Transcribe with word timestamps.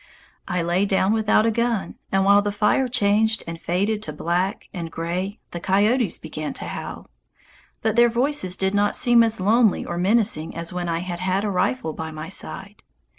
I 0.47 0.63
lay 0.63 0.87
down 0.87 1.13
without 1.13 1.45
a 1.45 1.51
gun, 1.51 1.93
and 2.11 2.25
while 2.25 2.41
the 2.41 2.51
fire 2.51 2.87
changed 2.87 3.43
and 3.45 3.61
faded 3.61 4.01
to 4.01 4.11
black 4.11 4.67
and 4.73 4.89
gray 4.89 5.39
the 5.51 5.59
coyotes 5.59 6.17
began 6.17 6.53
to 6.53 6.65
howl. 6.65 7.07
But 7.83 7.95
their 7.95 8.09
voices 8.09 8.57
did 8.57 8.73
not 8.73 8.95
seem 8.95 9.21
as 9.21 9.39
lonely 9.39 9.85
or 9.85 9.99
menacing 9.99 10.55
as 10.55 10.73
when 10.73 10.89
I 10.89 11.01
had 11.01 11.19
had 11.19 11.43
a 11.43 11.51
rifle 11.51 11.93
by 11.93 12.09
my 12.09 12.29
side. 12.29 12.81